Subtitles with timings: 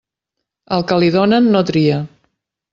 [0.77, 2.03] Al que li donen, no tria.